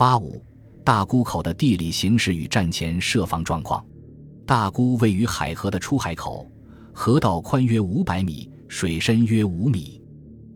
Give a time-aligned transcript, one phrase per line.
[0.00, 0.42] 八五
[0.82, 3.84] 大沽口的地理形势与战前设防状况。
[4.46, 6.50] 大沽位于海河的出海口，
[6.94, 10.00] 河道宽约五百米，水深约五米，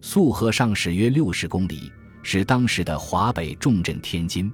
[0.00, 1.90] 溯河上驶约六十公里，
[2.22, 4.48] 是当时的华北重镇天津。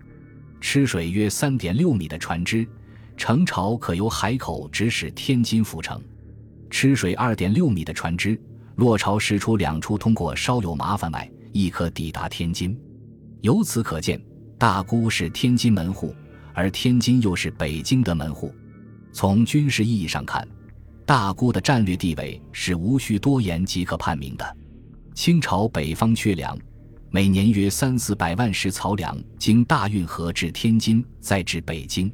[0.59, 2.67] 吃水约三点六米的船只，
[3.15, 6.01] 程朝可由海口直驶天津府城；
[6.71, 8.41] 吃水二点六米的船只，
[8.77, 12.75] 落朝驶出两处，通过稍有麻烦外，亦可抵达天津。
[13.43, 14.19] 由此可见，
[14.59, 16.13] 大沽是天津门户，
[16.53, 18.53] 而天津又是北京的门户。
[19.13, 20.47] 从军事意义上看，
[21.07, 24.57] 大沽的战略地位是无需多言即可判明的。
[25.15, 26.59] 清朝北方缺粮，
[27.09, 32.13] 每年约三四百万石漕粮经大运河至天津，再至北京。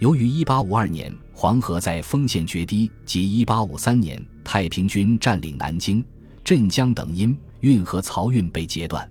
[0.00, 6.04] 由于1852年黄河在丰县决堤及1853年太平军占领南京、
[6.44, 9.10] 镇江等因，运河漕运被截断。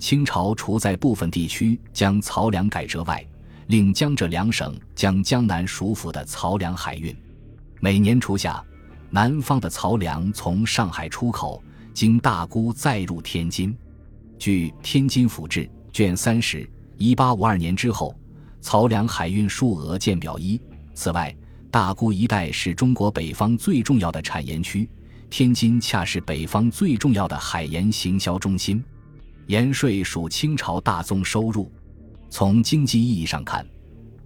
[0.00, 3.24] 清朝除在部分地区将漕粮改折外，
[3.66, 7.14] 令江浙两省将江南属府的漕粮海运。
[7.80, 8.64] 每年初夏，
[9.10, 13.76] 南方的漕粮从上海出口，经大沽再入天津。
[14.38, 18.16] 据《天津府志》卷三十，一八五二年之后，
[18.62, 20.58] 漕粮海运数额见表一。
[20.94, 21.34] 此外，
[21.70, 24.88] 大沽一带是中国北方最重要的产盐区，
[25.28, 28.82] 天津恰是北方最重要的海盐行销中心。
[29.50, 31.68] 盐税属清朝大宗收入。
[32.28, 33.66] 从经济意义上看，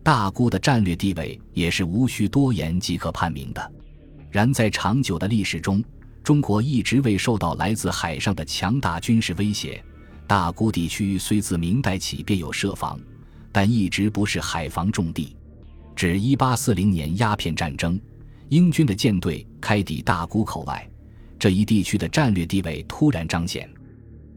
[0.02, 3.72] 大沽的战略地位也是无需多言即可判明的。
[4.30, 5.82] 然在长久的历史中，
[6.22, 9.82] 中国一直未受到来自海上的强大军事威胁。
[10.26, 13.00] 大沽地区虽自明代起便有设防，
[13.50, 15.34] 但一直不是海防重地。
[15.96, 17.98] 至1840年鸦片战争，
[18.50, 20.86] 英军的舰队开抵大沽口外，
[21.38, 23.66] 这一地区的战略地位突然彰显。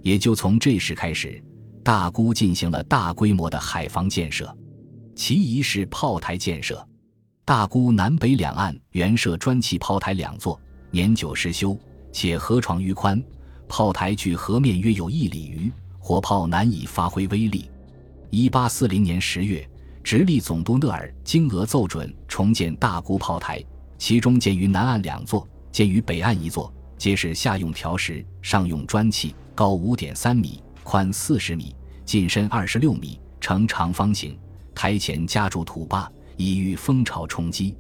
[0.08, 1.44] 也就从这时开始，
[1.84, 4.58] 大沽进行了大规模的海防建设。
[5.14, 6.82] 其一是炮台建设。
[7.44, 10.58] 大沽南北两岸原设砖砌炮台两座，
[10.92, 11.78] 年久失修，
[12.14, 13.22] 且河床愈宽。
[13.68, 17.70] 炮台距河面约有一里余，火炮难以发挥威力。
[18.30, 19.70] 一八四零年十月，
[20.02, 23.62] 直隶总督讷尔经俄奏准重建大沽炮台，
[23.98, 31.76] 其中建于南岸两座，建于北岸一座，皆是下用条石，上用砖砌，高五点三米，宽四十米，
[32.06, 34.38] 进深二十六米，呈长方形。
[34.76, 37.76] 台前加筑土坝，以御风潮冲击。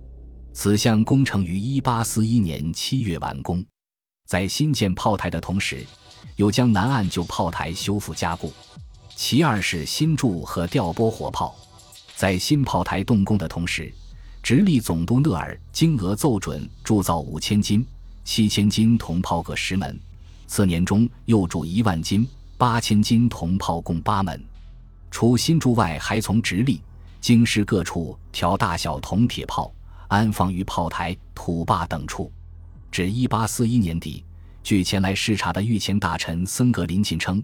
[0.53, 3.63] 此项工程于一八四一年七月完工。
[4.25, 5.85] 在新建炮台的同时，
[6.35, 8.51] 又将南岸旧炮台修复加固。
[9.15, 11.55] 其二是新筑和调拨火炮。
[12.15, 13.93] 在新炮台动工的同时，
[14.41, 17.85] 直隶总督讷尔经额奏准铸造五千斤、
[18.23, 19.95] 七千斤铜炮各十门。
[20.47, 22.27] 次年中又铸一万斤、
[22.57, 24.43] 八千斤铜炮共八门。
[25.11, 26.81] 除新铸外，还从直隶、
[27.21, 29.71] 京师各处调大小铜铁炮，
[30.07, 32.31] 安放于炮台、土坝等处。
[32.89, 34.23] 至一八四一年底，
[34.63, 37.43] 据前来视察的御前大臣森格林沁称，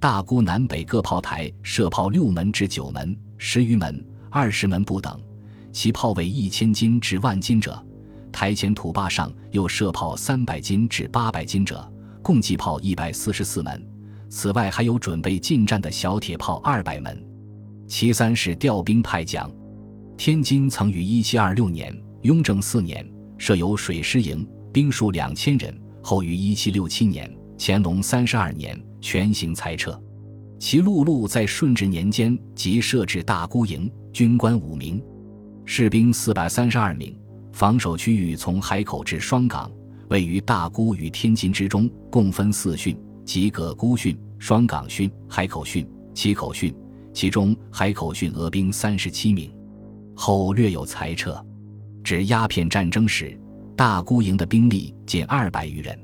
[0.00, 5.20] 大沽南北各炮台射炮六门至九门、十余门、二十门不等，
[5.72, 7.72] 其炮为一千斤至万斤者；
[8.32, 11.90] 台前土坝上又设炮三百斤至八百斤者，
[12.28, 13.82] 共计炮一百四十四门。
[14.28, 17.26] 此外，还有准备进战的小铁炮二百门。
[17.86, 19.50] 其三是调兵派将，
[20.14, 21.90] 天津曾于一七二六年
[22.24, 23.02] （雍正四年）
[23.38, 24.46] 设有水师营。
[24.70, 29.98] 兵数两千人，后于一七六七年（乾隆三十二年）全行裁撤。
[30.58, 35.02] 其陆路在顺治年间即设置大沽营，军官五名，
[35.64, 37.18] 士兵四百三十二名。
[37.54, 39.72] 防守区域从海口至双港，
[40.10, 46.74] 位于大沽与天津之中，共分四汛，即葛沽汛、双港汛、海口汛、七口汛。
[47.12, 49.52] 其中海口汛俄兵三十七名，
[50.14, 51.44] 后略有裁撤。
[52.04, 53.38] 至鸦片战争时。
[53.76, 55.96] 大沽营的兵力仅二百余人。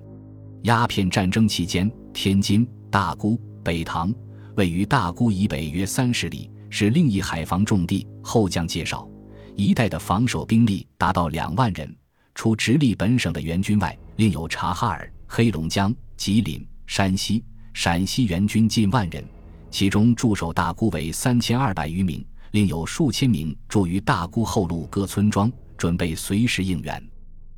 [0.62, 4.14] 鸦片战争期间，天津、大沽、北塘
[4.54, 8.06] 位于大沽以北约三十里，是另一海防重地。
[8.22, 9.08] 后将介绍，
[9.56, 11.92] 一带的防守兵力达到两万人，
[12.34, 17.42] 除直隶本省的援军外，另有察哈尔、黑龙江、吉林、山西、
[17.72, 19.24] 陕西援军近万人，
[19.70, 27.02] 其中驻守大沽为三千二百余名，另有数千名驻于大沽后路各村庄，准备随时应援。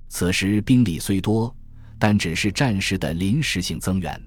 [0.09, 1.55] 此时兵力虽多，
[1.99, 4.23] 但只是战时的临时性增援，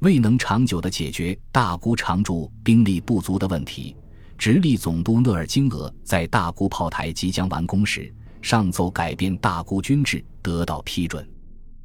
[0.00, 3.96] 未能长久地解决大沽常驻兵力不足的问题。
[4.36, 11.28] 直隶总督讷尔金额在大沽炮台即将完工时，上奏改变大沽军制，得到批准。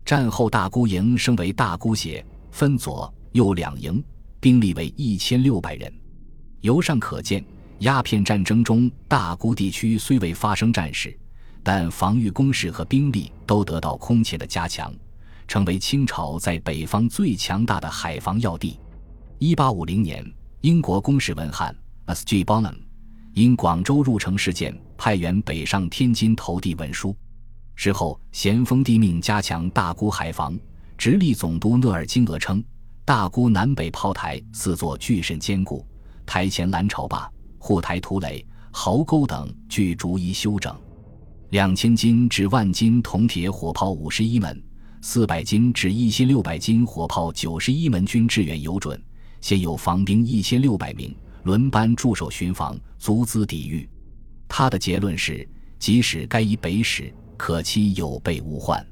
[0.06, 4.04] 战后大沽营升为大沽协，分左右两营，
[4.40, 5.92] 兵力为一千六百人。
[6.62, 7.44] 由上可见，
[7.80, 11.18] 鸦片战争中，大沽地区虽未发生战事，
[11.62, 14.94] 但防御工事和兵力都得到空前的加强，
[15.48, 18.80] 成为清朝在北方最强大的海防要地。
[19.40, 20.26] 一八五零年，
[20.62, 22.46] 英国公使文翰 S.G.
[22.46, 22.76] Bonham
[23.34, 27.16] 因广州入城事件，派员北上天津投递文书。
[27.76, 30.56] 事后，咸丰帝命加强大沽海防，
[30.98, 32.64] 直隶总督讷尔金额称，
[33.04, 35.84] 大沽南北炮台四座巨甚坚固，
[36.28, 37.28] 台前拦潮坝。
[37.58, 40.76] 护台土垒、壕沟等俱逐一修整，
[41.50, 44.62] 两千斤至万斤铜铁火炮五十一门，
[45.02, 49.02] 四百斤至一千六百斤火炮九十一门均支援有准，
[49.40, 53.88] 现有防兵一千六百名，轮班驻守巡防，足资抵御。
[54.48, 55.48] 他的结论是：
[55.80, 58.86] 即使该以北使，可期有备无患。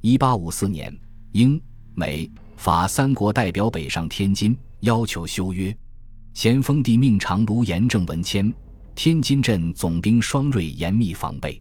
[0.00, 0.96] 一八五四年，
[1.32, 1.60] 英、
[1.94, 5.76] 美、法三国代表北上天津，要求修约。
[6.34, 8.52] 咸丰帝命长卢延正文签，
[8.94, 11.60] 天津镇总兵双瑞严密防备。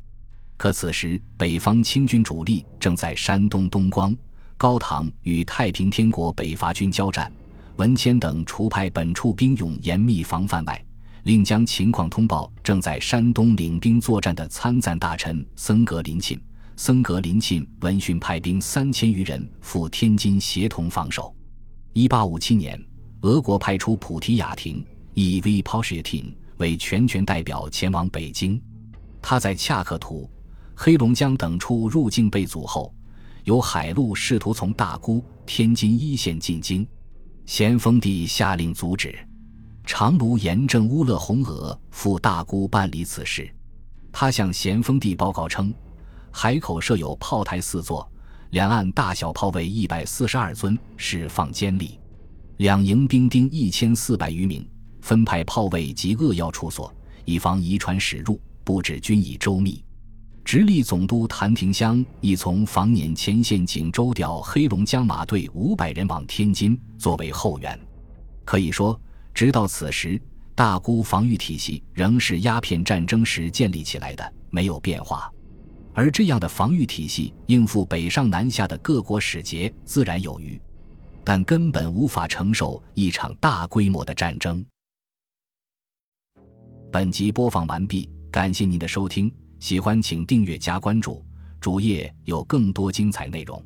[0.55, 4.15] 可此时北方清军主力正在山东东光、
[4.57, 7.31] 高唐与太平天国北伐军交战，
[7.77, 10.85] 文谦等除派本处兵勇严密防范外，
[11.23, 16.39] 另将情况通报正在山东领兵作战的参赞大臣森格林沁。
[16.75, 21.35] 森格林沁闻讯派兵三千余人赴天津协同防守。
[21.93, 22.79] 一八五七年。
[23.21, 24.83] 俄国派出普提亚廷
[25.13, 25.61] （E.V.
[25.61, 28.59] p o s h i t i n 为全权代表前往北京。
[29.21, 30.27] 他在恰克图、
[30.73, 32.91] 黑龙江等处入境被阻后，
[33.43, 36.83] 由海路试图从大沽、天津一线进京。
[37.51, 39.13] 咸丰帝下令阻止。
[39.85, 43.53] 长卢严正乌勒洪额赴大沽办理此事。
[44.09, 45.73] 他向咸丰帝报告称，
[46.31, 48.09] 海口设有炮台四座，
[48.51, 51.99] 两岸大小炮位一百四十二尊，释放坚利。
[52.55, 54.65] 两营兵丁一千四百余名，
[55.01, 56.89] 分派炮位及扼要处所，
[57.25, 58.39] 以防遗传驶入。
[58.63, 59.83] 布置均已周密。
[60.43, 67.79] 直隶总督谭廷香已从防捻前线锦州调黑龙江马队五百人往天津作为后援。
[68.43, 68.99] 可以说，
[69.33, 70.21] 直到此时，
[70.55, 75.31] 大沽防御体系仍是鸦片战争时建立起来的，没有变化。
[75.93, 80.59] 而这样的防御体系应付北上南下的各国使节，自然有余。
[81.23, 84.65] 但根本无法承受一场大规模的战争。
[86.91, 89.31] 本集播放完毕，感谢您的收听，
[89.61, 91.23] 喜欢请订阅加关注，
[91.59, 93.63] 主页有更多精彩内容。